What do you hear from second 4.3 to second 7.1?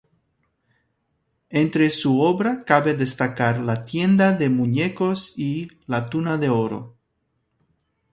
de Muñecos" y "La Tuna de Oro".